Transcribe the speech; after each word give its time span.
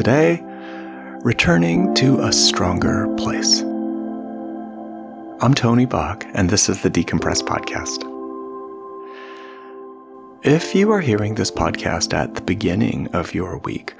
today, 0.00 0.40
returning 1.22 1.94
to 1.94 2.20
a 2.20 2.32
stronger 2.32 3.06
place. 3.18 3.60
I'm 5.42 5.52
Tony 5.52 5.84
Back, 5.84 6.26
and 6.32 6.48
this 6.48 6.70
is 6.70 6.80
the 6.80 6.88
Decompress 6.88 7.42
Podcast. 7.42 8.00
If 10.42 10.74
you 10.74 10.90
are 10.90 11.02
hearing 11.02 11.34
this 11.34 11.50
podcast 11.50 12.14
at 12.14 12.34
the 12.34 12.40
beginning 12.40 13.08
of 13.08 13.34
your 13.34 13.58
week, 13.58 13.92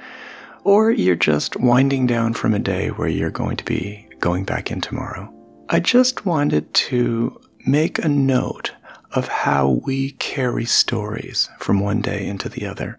or 0.63 0.89
you're 0.89 1.15
just 1.15 1.57
winding 1.57 2.07
down 2.07 2.33
from 2.33 2.55
a 2.55 2.59
day 2.59 2.87
where 2.89 3.07
you're 3.07 3.29
going 3.29 3.57
to 3.57 3.65
be 3.65 4.09
going 4.19 4.43
back 4.43 4.71
in 4.71 4.81
tomorrow, 4.81 5.31
I 5.69 5.79
just 5.79 6.25
wanted 6.25 6.73
to 6.73 7.39
make 7.67 7.99
a 7.99 8.09
note 8.09 8.71
of 9.11 9.27
how 9.27 9.79
we 9.85 10.13
carry 10.13 10.65
stories 10.65 11.47
from 11.59 11.79
one 11.79 12.01
day 12.01 12.25
into 12.25 12.49
the 12.49 12.65
other. 12.65 12.97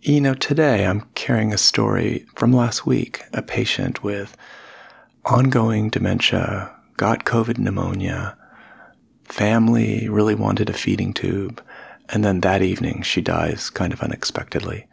You 0.00 0.20
know, 0.20 0.34
today 0.34 0.86
I'm 0.86 1.08
carrying 1.16 1.52
a 1.52 1.58
story 1.58 2.24
from 2.36 2.52
last 2.52 2.86
week, 2.86 3.24
a 3.32 3.42
patient 3.42 4.04
with 4.04 4.36
ongoing 5.24 5.90
dementia, 5.90 6.72
got 6.96 7.24
COVID 7.24 7.58
pneumonia, 7.58 8.38
family 9.24 10.08
really 10.08 10.36
wanted 10.36 10.70
a 10.70 10.72
feeding 10.72 11.12
tube, 11.12 11.60
and 12.10 12.24
then 12.24 12.40
that 12.40 12.62
evening 12.62 13.02
she 13.02 13.20
dies 13.20 13.70
kind 13.70 13.92
of 13.92 14.00
unexpectedly. 14.00 14.86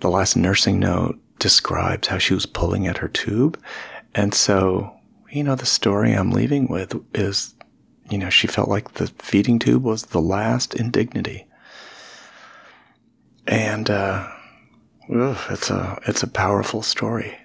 The 0.00 0.10
last 0.10 0.36
nursing 0.36 0.78
note 0.78 1.18
describes 1.38 2.08
how 2.08 2.18
she 2.18 2.34
was 2.34 2.44
pulling 2.44 2.86
at 2.86 2.98
her 2.98 3.08
tube. 3.08 3.58
And 4.14 4.34
so, 4.34 4.94
you 5.30 5.42
know, 5.42 5.54
the 5.54 5.64
story 5.64 6.12
I'm 6.12 6.30
leaving 6.30 6.68
with 6.68 6.94
is 7.14 7.54
you 8.10 8.18
know, 8.18 8.30
she 8.30 8.46
felt 8.46 8.68
like 8.68 8.94
the 8.94 9.08
feeding 9.18 9.58
tube 9.58 9.82
was 9.82 10.04
the 10.04 10.20
last 10.20 10.74
indignity. 10.74 11.46
And 13.48 13.88
uh, 13.88 14.28
it's 15.08 15.70
a 15.70 15.98
it's 16.06 16.22
a 16.22 16.28
powerful 16.28 16.82
story. 16.82 17.38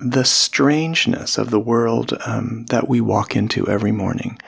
The 0.00 0.24
strangeness 0.24 1.38
of 1.38 1.50
the 1.50 1.60
world 1.60 2.18
um, 2.26 2.66
that 2.66 2.88
we 2.88 3.00
walk 3.00 3.36
into 3.36 3.68
every 3.68 3.92
morning, 3.92 4.40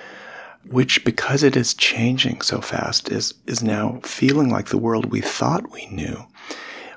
which 0.68 1.04
because 1.04 1.44
it 1.44 1.56
is 1.56 1.72
changing 1.72 2.40
so 2.40 2.60
fast, 2.60 3.12
is 3.12 3.34
is 3.46 3.62
now 3.62 4.00
feeling 4.02 4.50
like 4.50 4.70
the 4.70 4.78
world 4.78 5.06
we 5.06 5.20
thought 5.20 5.70
we 5.70 5.86
knew. 5.86 6.26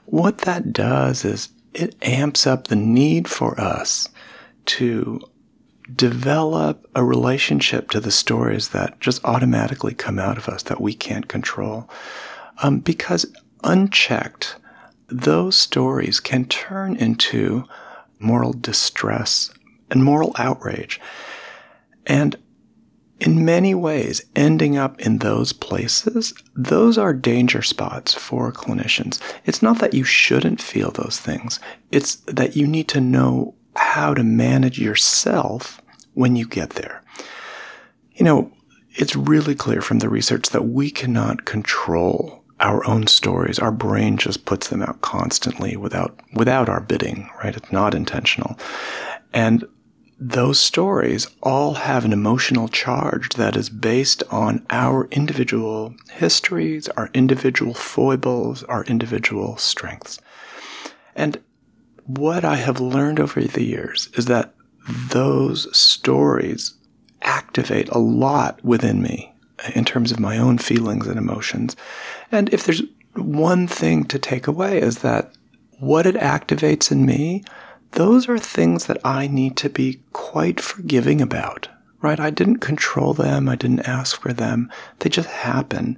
What 0.05 0.39
that 0.39 0.73
does 0.73 1.23
is 1.23 1.49
it 1.75 1.95
amps 2.01 2.47
up 2.47 2.67
the 2.67 2.75
need 2.75 3.27
for 3.27 3.59
us 3.61 4.09
to 4.65 5.21
develop 5.95 6.89
a 6.95 7.03
relationship 7.03 7.89
to 7.91 7.99
the 7.99 8.11
stories 8.11 8.69
that 8.69 8.99
just 8.99 9.23
automatically 9.23 9.93
come 9.93 10.19
out 10.19 10.37
of 10.37 10.49
us 10.49 10.63
that 10.63 10.81
we 10.81 10.93
can't 10.93 11.27
control. 11.27 11.89
Um, 12.61 12.79
because 12.79 13.25
unchecked, 13.63 14.55
those 15.07 15.55
stories 15.55 16.19
can 16.19 16.45
turn 16.45 16.95
into 16.95 17.63
moral 18.19 18.53
distress 18.53 19.51
and 19.89 20.03
moral 20.03 20.33
outrage. 20.37 20.99
And 22.05 22.35
in 23.19 23.43
many 23.43 23.73
ways, 23.73 24.23
ending 24.35 24.77
up 24.77 24.99
in 24.99 25.19
those 25.19 25.53
places, 25.53 26.33
those 26.55 26.97
are 26.97 27.13
danger 27.13 27.61
spots 27.61 28.13
for 28.13 28.51
clinicians. 28.51 29.19
It's 29.45 29.63
not 29.63 29.79
that 29.79 29.93
you 29.93 30.03
shouldn't 30.03 30.61
feel 30.61 30.91
those 30.91 31.19
things, 31.19 31.59
it's 31.91 32.15
that 32.27 32.55
you 32.55 32.67
need 32.67 32.87
to 32.89 33.01
know 33.01 33.55
how 33.77 34.13
to 34.13 34.23
manage 34.23 34.79
yourself 34.79 35.81
when 36.13 36.35
you 36.35 36.47
get 36.47 36.71
there. 36.71 37.03
You 38.15 38.25
know, 38.25 38.51
it's 38.95 39.15
really 39.15 39.55
clear 39.55 39.81
from 39.81 39.99
the 39.99 40.09
research 40.09 40.49
that 40.49 40.65
we 40.65 40.89
cannot 40.89 41.45
control 41.45 42.43
our 42.59 42.85
own 42.87 43.05
stories. 43.05 43.59
Our 43.59 43.71
brain 43.71 44.17
just 44.17 44.45
puts 44.45 44.69
them 44.69 44.81
out 44.81 45.01
constantly 45.01 45.77
without 45.77 46.19
without 46.33 46.69
our 46.69 46.81
bidding, 46.81 47.29
right? 47.43 47.55
It's 47.55 47.71
not 47.71 47.93
intentional. 47.93 48.57
And 49.31 49.67
those 50.19 50.59
stories 50.59 51.27
all 51.43 51.75
have 51.75 52.03
an 52.03 52.11
emotional 52.11 52.67
charge 52.67 53.29
that 53.35 53.55
is 53.55 53.69
based 53.69 54.23
on 54.31 54.65
our 54.71 55.05
individual 55.11 55.93
histories, 56.09 56.89
our 56.89 57.11
individual 57.13 57.75
foibles, 57.75 58.63
our 58.63 58.83
individual 58.85 59.57
strengths. 59.57 60.19
And 61.15 61.39
what 62.07 62.43
I 62.43 62.55
have 62.55 62.79
learned 62.79 63.19
over 63.19 63.41
the 63.41 63.63
years 63.63 64.09
is 64.13 64.25
that 64.25 64.53
those 65.11 65.75
stories 65.77 66.73
activate 67.21 67.89
a 67.89 67.97
lot 67.99 68.63
within 68.63 69.01
me 69.01 69.33
in 69.75 69.85
terms 69.85 70.11
of 70.11 70.19
my 70.19 70.37
own 70.37 70.57
feelings 70.57 71.07
and 71.07 71.17
emotions. 71.17 71.75
And 72.31 72.51
if 72.53 72.63
there's 72.63 72.83
one 73.15 73.67
thing 73.67 74.05
to 74.05 74.19
take 74.19 74.47
away 74.47 74.79
is 74.79 74.99
that 74.99 75.33
what 75.79 76.05
it 76.05 76.15
activates 76.15 76.91
in 76.91 77.05
me, 77.05 77.43
those 77.91 78.29
are 78.29 78.39
things 78.39 78.85
that 78.85 78.99
I 79.03 79.27
need 79.27 79.57
to 79.57 79.69
be 79.69 80.01
quite 80.13 80.59
forgiving 80.59 81.21
about, 81.21 81.67
right? 82.01 82.19
I 82.19 82.29
didn't 82.29 82.57
control 82.59 83.13
them. 83.13 83.49
I 83.49 83.55
didn't 83.55 83.87
ask 83.87 84.21
for 84.21 84.33
them. 84.33 84.71
They 84.99 85.09
just 85.09 85.29
happen. 85.29 85.97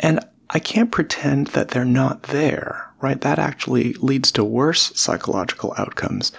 And 0.00 0.20
I 0.50 0.58
can't 0.58 0.92
pretend 0.92 1.48
that 1.48 1.68
they're 1.68 1.84
not 1.84 2.24
there, 2.24 2.85
right? 3.00 3.20
That 3.20 3.38
actually 3.38 3.94
leads 3.94 4.32
to 4.32 4.44
worse 4.44 4.92
psychological 4.98 5.74
outcomes. 5.76 6.32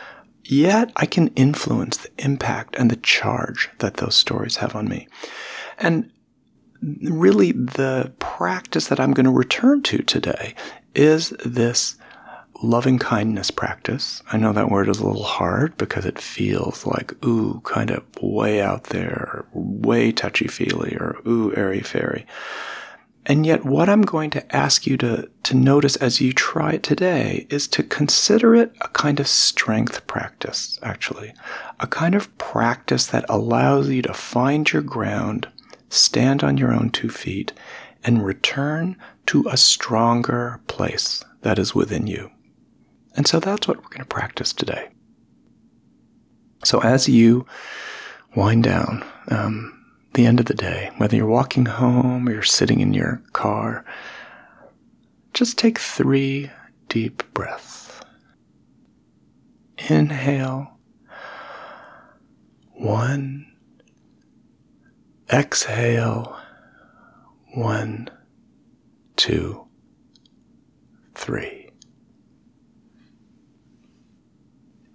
Yet 0.44 0.92
I 0.96 1.06
can 1.06 1.28
influence 1.30 1.98
the 1.98 2.10
impact 2.18 2.76
and 2.78 2.90
the 2.90 2.96
charge 2.96 3.70
that 3.80 3.96
those 3.96 4.16
stories 4.16 4.58
have 4.58 4.76
on 4.76 4.88
me. 4.88 5.08
And 5.78 6.12
really 6.82 7.52
the 7.52 8.14
practice 8.20 8.88
that 8.88 9.00
I'm 9.00 9.14
going 9.14 9.26
to 9.26 9.32
return 9.32 9.82
to 9.84 10.00
today 10.00 10.56
is 10.96 11.30
this 11.44 11.98
loving 12.64 12.98
kindness 12.98 13.52
practice. 13.52 14.24
I 14.32 14.38
know 14.38 14.54
that 14.54 14.72
word 14.72 14.90
is 14.90 15.00
a 15.00 15.06
little 15.06 15.24
hard 15.24 15.78
because 15.78 16.06
it 16.06 16.20
feels 16.20 16.86
like, 16.86 17.14
ooh, 17.26 17.62
kind 17.64 17.92
of 17.92 18.04
way 18.22 18.62
out 18.62 18.86
there, 18.86 19.46
way 19.54 20.12
touchy 20.12 20.48
feely, 20.48 20.96
or 21.00 21.18
ooh, 21.28 21.54
airy 21.56 21.82
fairy. 21.82 22.26
And 23.30 23.46
yet, 23.46 23.66
what 23.66 23.90
I'm 23.90 24.04
going 24.04 24.30
to 24.32 24.56
ask 24.56 24.88
you 24.88 24.96
to, 25.00 25.30
to 25.44 25.54
notice 25.54 25.98
as 25.98 26.22
you 26.22 26.32
try 26.32 26.74
it 26.74 26.84
today 26.84 27.46
is 27.50 27.68
to 27.68 27.84
consider 27.84 28.56
it 28.56 28.74
a 28.80 28.88
kind 28.88 29.20
of 29.20 29.28
strength 29.28 30.08
practice, 30.08 30.80
actually. 30.82 31.34
A 31.82 31.88
kind 31.88 32.16
of 32.16 32.36
practice 32.38 33.06
that 33.08 33.26
allows 33.28 33.90
you 33.90 34.02
to 34.04 34.14
find 34.14 34.72
your 34.72 34.82
ground, 34.82 35.50
stand 35.90 36.42
on 36.42 36.58
your 36.58 36.74
own 36.74 36.90
two 36.90 37.10
feet, 37.10 37.52
and 38.02 38.26
return 38.26 38.96
to 39.26 39.46
a 39.50 39.58
stronger 39.58 40.62
place 40.68 41.22
that 41.42 41.60
is 41.60 41.76
within 41.76 42.08
you. 42.08 42.32
And 43.18 43.28
so 43.28 43.42
that's 43.42 43.68
what 43.68 43.78
we're 43.78 43.90
going 43.90 44.00
to 44.00 44.06
practice 44.06 44.54
today. 44.54 44.88
So 46.64 46.80
as 46.80 47.10
you 47.10 47.46
wind 48.38 48.64
down, 48.64 49.04
um, 49.28 49.77
the 50.18 50.26
end 50.26 50.40
of 50.40 50.48
the 50.48 50.54
day, 50.56 50.90
whether 50.98 51.16
you're 51.16 51.28
walking 51.28 51.68
home 51.68 52.28
or 52.28 52.32
you're 52.32 52.42
sitting 52.42 52.80
in 52.80 52.92
your 52.92 53.22
car, 53.34 53.86
just 55.36 55.60
take 55.60 55.78
three 55.78 56.50
deep 56.90 57.22
breaths. 57.36 58.02
Inhale. 59.88 60.80
One. 62.74 63.46
Exhale. 65.32 66.36
One, 67.54 68.10
two, 69.18 69.68
three. 71.14 71.70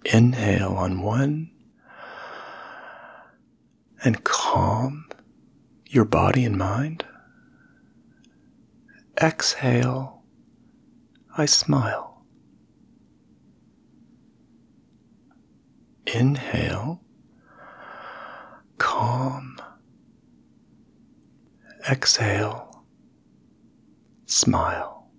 Inhale 0.03 0.73
on 0.73 1.01
one 1.01 1.49
and 4.03 4.21
calm 4.25 5.05
your 5.93 6.05
body 6.05 6.43
and 6.43 6.57
mind. 6.57 7.05
Exhale, 9.21 10.23
I 11.37 11.45
smile. 11.45 12.25
Inhale, 16.07 17.01
calm. 18.79 19.57
Exhale, 21.87 22.85
smile. 24.25 25.11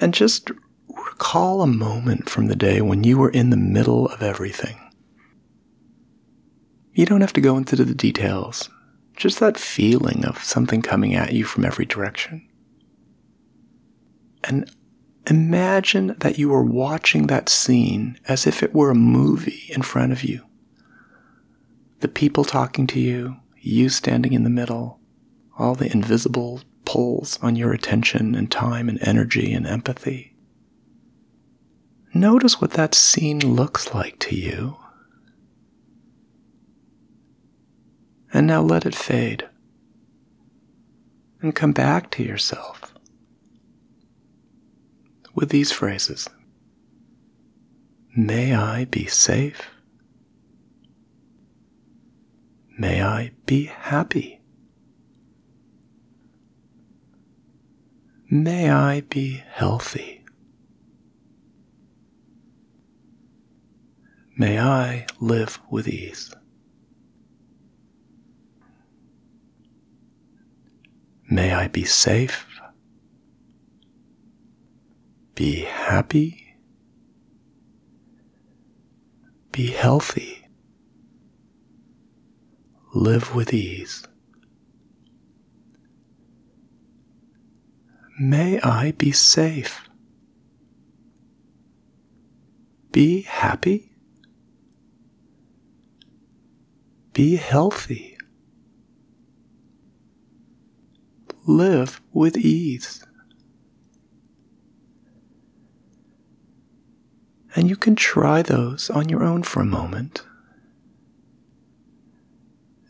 And 0.00 0.14
just 0.14 0.50
recall 0.88 1.60
a 1.60 1.66
moment 1.66 2.30
from 2.30 2.46
the 2.46 2.56
day 2.56 2.80
when 2.80 3.04
you 3.04 3.18
were 3.18 3.30
in 3.30 3.50
the 3.50 3.56
middle 3.56 4.06
of 4.08 4.22
everything 4.22 4.87
you 6.98 7.06
don't 7.06 7.20
have 7.20 7.32
to 7.32 7.40
go 7.40 7.56
into 7.56 7.76
the 7.76 7.94
details, 7.94 8.70
just 9.16 9.38
that 9.38 9.56
feeling 9.56 10.24
of 10.24 10.42
something 10.42 10.82
coming 10.82 11.14
at 11.14 11.32
you 11.32 11.44
from 11.44 11.64
every 11.64 11.86
direction. 11.86 12.44
And 14.42 14.68
imagine 15.30 16.16
that 16.18 16.40
you 16.40 16.52
are 16.52 16.64
watching 16.64 17.28
that 17.28 17.48
scene 17.48 18.18
as 18.26 18.48
if 18.48 18.64
it 18.64 18.74
were 18.74 18.90
a 18.90 18.96
movie 18.96 19.70
in 19.72 19.82
front 19.82 20.10
of 20.10 20.24
you. 20.24 20.44
The 22.00 22.08
people 22.08 22.44
talking 22.44 22.88
to 22.88 22.98
you, 22.98 23.36
you 23.60 23.90
standing 23.90 24.32
in 24.32 24.42
the 24.42 24.50
middle, 24.50 24.98
all 25.56 25.76
the 25.76 25.92
invisible 25.92 26.62
pulls 26.84 27.38
on 27.40 27.54
your 27.54 27.72
attention 27.72 28.34
and 28.34 28.50
time 28.50 28.88
and 28.88 28.98
energy 29.06 29.52
and 29.52 29.68
empathy. 29.68 30.34
Notice 32.12 32.60
what 32.60 32.72
that 32.72 32.92
scene 32.92 33.38
looks 33.38 33.94
like 33.94 34.18
to 34.18 34.34
you. 34.34 34.78
And 38.32 38.46
now 38.46 38.62
let 38.62 38.86
it 38.86 38.94
fade. 38.94 39.48
And 41.40 41.54
come 41.54 41.72
back 41.72 42.10
to 42.12 42.22
yourself 42.22 42.92
with 45.34 45.50
these 45.50 45.70
phrases 45.70 46.28
May 48.16 48.52
I 48.52 48.84
be 48.86 49.06
safe. 49.06 49.70
May 52.76 53.00
I 53.00 53.30
be 53.46 53.66
happy. 53.66 54.40
May 58.28 58.70
I 58.70 59.02
be 59.02 59.44
healthy. 59.52 60.24
May 64.36 64.58
I 64.58 65.06
live 65.20 65.60
with 65.70 65.86
ease. 65.86 66.34
May 71.38 71.52
I 71.52 71.68
be 71.68 71.84
safe, 71.84 72.48
be 75.36 75.60
happy, 75.60 76.56
be 79.52 79.68
healthy, 79.68 80.48
live 82.92 83.36
with 83.36 83.54
ease. 83.54 84.02
May 88.18 88.60
I 88.62 88.90
be 88.90 89.12
safe, 89.12 89.88
be 92.90 93.22
happy, 93.22 93.92
be 97.12 97.36
healthy, 97.36 98.17
live 101.48 102.02
with 102.12 102.36
ease. 102.36 103.02
And 107.56 107.70
you 107.70 107.74
can 107.74 107.96
try 107.96 108.42
those 108.42 108.90
on 108.90 109.08
your 109.08 109.24
own 109.24 109.42
for 109.42 109.62
a 109.62 109.64
moment. 109.64 110.22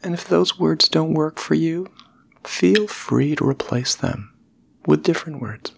And 0.02 0.12
if 0.12 0.26
those 0.26 0.58
words 0.58 0.88
don't 0.88 1.14
work 1.14 1.38
for 1.38 1.54
you, 1.54 1.86
feel 2.44 2.88
free 2.88 3.36
to 3.36 3.48
replace 3.48 3.94
them 3.94 4.34
with 4.86 5.04
different 5.04 5.40
words. 5.40 5.72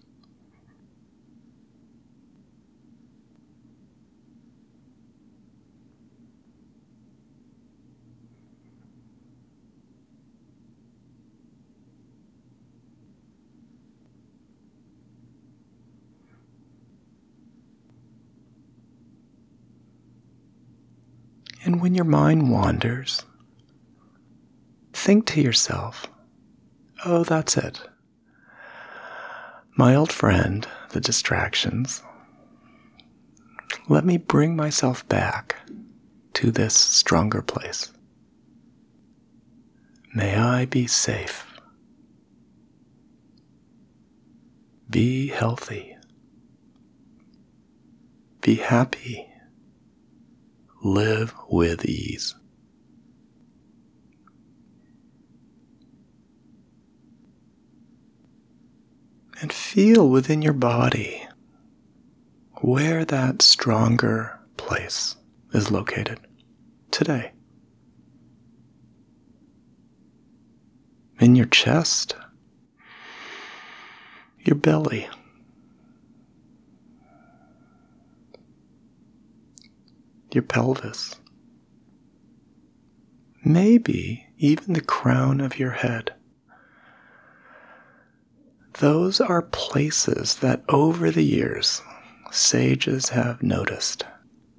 And 21.70 21.80
when 21.80 21.94
your 21.94 22.04
mind 22.04 22.50
wanders, 22.50 23.24
think 24.92 25.24
to 25.26 25.40
yourself, 25.40 26.08
oh, 27.04 27.22
that's 27.22 27.56
it. 27.56 27.80
My 29.76 29.94
old 29.94 30.10
friend, 30.10 30.66
the 30.88 31.00
distractions, 31.00 32.02
let 33.88 34.04
me 34.04 34.16
bring 34.16 34.56
myself 34.56 35.06
back 35.08 35.54
to 36.32 36.50
this 36.50 36.74
stronger 36.74 37.40
place. 37.40 37.92
May 40.12 40.34
I 40.34 40.64
be 40.64 40.88
safe. 40.88 41.46
Be 44.90 45.28
healthy. 45.28 45.96
Be 48.40 48.56
happy 48.56 49.29
live 50.82 51.34
with 51.48 51.84
ease. 51.84 52.34
And 59.40 59.52
feel 59.52 60.08
within 60.08 60.42
your 60.42 60.52
body 60.52 61.26
where 62.60 63.04
that 63.06 63.40
stronger 63.40 64.38
place 64.58 65.16
is 65.54 65.70
located 65.70 66.20
today. 66.90 67.32
In 71.18 71.36
your 71.36 71.46
chest, 71.46 72.16
your 74.40 74.56
belly 74.56 75.08
your 80.34 80.42
pelvis, 80.42 81.16
maybe 83.44 84.26
even 84.38 84.74
the 84.74 84.80
crown 84.80 85.40
of 85.40 85.58
your 85.58 85.72
head. 85.72 86.14
Those 88.78 89.20
are 89.20 89.42
places 89.42 90.36
that 90.36 90.62
over 90.68 91.10
the 91.10 91.24
years 91.24 91.82
sages 92.30 93.10
have 93.10 93.42
noticed 93.42 94.04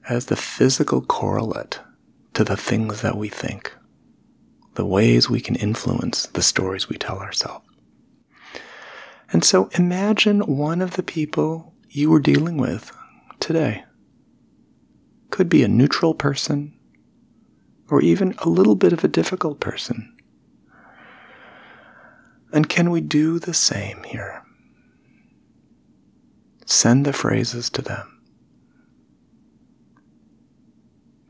as 0.10 0.26
the 0.26 0.36
physical 0.36 1.02
correlate 1.02 1.80
to 2.34 2.44
the 2.44 2.58
things 2.58 3.02
that 3.02 3.18
we 3.18 3.30
think, 3.30 3.74
the 4.76 4.86
ways 4.86 5.30
we 5.30 5.40
can 5.40 5.56
influence 5.56 6.28
the 6.28 6.42
stories 6.42 6.90
we 6.90 6.98
tell 6.98 7.20
ourselves. 7.20 7.66
And 9.32 9.44
so 9.44 9.70
imagine 9.74 10.42
one 10.42 10.82
of 10.82 10.92
the 10.92 11.04
people 11.04 11.74
you 11.90 12.10
were 12.10 12.20
dealing 12.20 12.58
with 12.58 12.92
today 13.40 13.86
could 15.42 15.50
be 15.50 15.64
a 15.64 15.68
neutral 15.68 16.14
person, 16.14 16.72
or 17.90 18.00
even 18.00 18.36
a 18.38 18.48
little 18.48 18.76
bit 18.76 18.94
of 18.94 19.04
a 19.04 19.08
difficult 19.08 19.60
person. 19.60 20.16
And 22.54 22.70
can 22.70 22.92
we 22.92 23.02
do 23.02 23.40
the 23.40 23.56
same 23.56 24.04
here? 24.04 24.44
Send 26.68 27.08
the 27.08 27.12
phrases 27.12 27.72
to 27.72 27.82
them. 27.82 28.22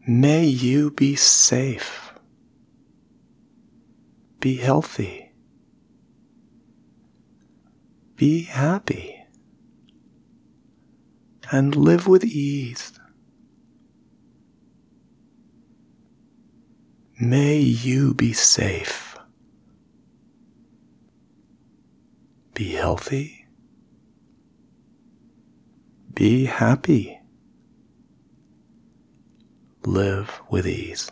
May 0.06 0.44
you 0.44 0.92
be 0.92 1.16
safe, 1.16 2.14
be 4.42 4.58
healthy, 4.58 5.32
be 8.18 8.42
happy, 8.42 9.24
and 11.50 11.78
live 11.78 12.08
with 12.10 12.26
ease. 12.26 12.92
May 17.22 17.60
you 17.60 18.16
be 18.16 18.34
safe. 18.34 19.16
Be 22.56 22.72
healthy. 22.72 23.46
Be 26.16 26.46
happy. 26.46 27.22
Live 29.86 30.42
with 30.50 30.66
ease. 30.66 31.12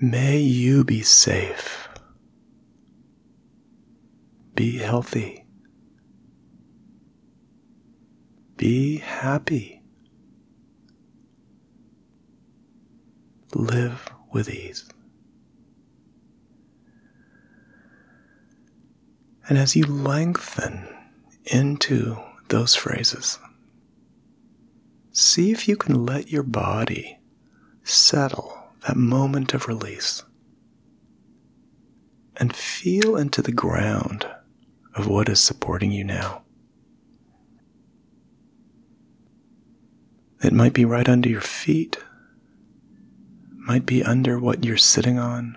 May 0.00 0.38
you 0.38 0.82
be 0.82 1.02
safe. 1.02 1.86
Be 4.54 4.78
healthy. 4.78 5.44
Be 8.56 8.96
happy. 8.96 9.77
Live 13.58 14.10
with 14.32 14.48
ease. 14.48 14.84
And 19.48 19.58
as 19.58 19.74
you 19.74 19.84
lengthen 19.84 20.86
into 21.46 22.18
those 22.48 22.74
phrases, 22.74 23.38
see 25.10 25.50
if 25.50 25.66
you 25.66 25.76
can 25.76 26.06
let 26.06 26.30
your 26.30 26.42
body 26.42 27.18
settle 27.82 28.56
that 28.86 28.96
moment 28.96 29.54
of 29.54 29.66
release 29.66 30.22
and 32.36 32.54
feel 32.54 33.16
into 33.16 33.42
the 33.42 33.52
ground 33.52 34.26
of 34.94 35.08
what 35.08 35.28
is 35.28 35.40
supporting 35.40 35.90
you 35.90 36.04
now. 36.04 36.42
It 40.44 40.52
might 40.52 40.74
be 40.74 40.84
right 40.84 41.08
under 41.08 41.28
your 41.28 41.40
feet 41.40 41.98
might 43.68 43.84
be 43.84 44.02
under 44.02 44.38
what 44.38 44.64
you're 44.64 44.78
sitting 44.78 45.18
on. 45.18 45.54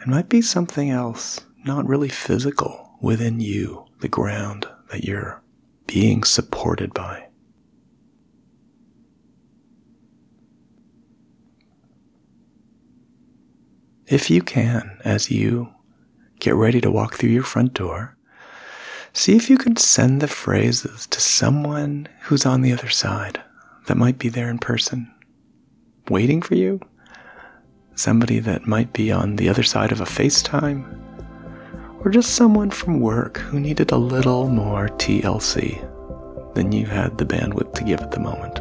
It 0.00 0.06
might 0.06 0.30
be 0.30 0.40
something 0.40 0.88
else, 0.88 1.42
not 1.64 1.86
really 1.86 2.08
physical, 2.08 2.96
within 3.02 3.40
you, 3.40 3.84
the 4.00 4.08
ground 4.08 4.66
that 4.90 5.04
you're 5.04 5.42
being 5.86 6.24
supported 6.24 6.94
by. 6.94 7.28
If 14.06 14.30
you 14.30 14.40
can, 14.40 14.98
as 15.04 15.30
you 15.30 15.74
get 16.40 16.54
ready 16.54 16.80
to 16.80 16.90
walk 16.90 17.14
through 17.16 17.30
your 17.30 17.42
front 17.42 17.74
door, 17.74 18.16
see 19.12 19.36
if 19.36 19.50
you 19.50 19.58
can 19.58 19.76
send 19.76 20.22
the 20.22 20.28
phrases 20.28 21.06
to 21.08 21.20
someone 21.20 22.08
who's 22.22 22.46
on 22.46 22.62
the 22.62 22.72
other 22.72 22.88
side 22.88 23.42
that 23.88 23.96
might 23.96 24.16
be 24.18 24.30
there 24.30 24.48
in 24.48 24.58
person, 24.58 25.12
waiting 26.10 26.42
for 26.42 26.54
you. 26.54 26.80
Somebody 27.94 28.38
that 28.40 28.66
might 28.66 28.92
be 28.92 29.10
on 29.10 29.36
the 29.36 29.48
other 29.48 29.62
side 29.62 29.92
of 29.92 30.00
a 30.00 30.04
FaceTime, 30.04 30.84
or 32.00 32.10
just 32.10 32.34
someone 32.34 32.70
from 32.70 33.00
work 33.00 33.38
who 33.38 33.58
needed 33.58 33.90
a 33.90 33.96
little 33.96 34.48
more 34.48 34.88
TLC 34.88 35.82
than 36.54 36.72
you 36.72 36.86
had 36.86 37.16
the 37.18 37.24
bandwidth 37.24 37.72
to 37.74 37.84
give 37.84 38.00
at 38.00 38.10
the 38.10 38.20
moment. 38.20 38.60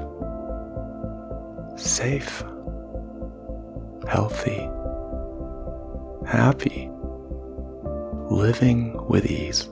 Safe, 1.80 2.44
healthy, 4.08 4.70
happy, 6.26 6.90
living 8.30 9.06
with 9.08 9.26
ease. 9.26 9.68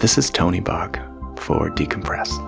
This 0.00 0.18
is 0.18 0.30
Tony 0.30 0.60
Back 0.60 1.05
for 1.46 1.70
Decompress. 1.70 2.45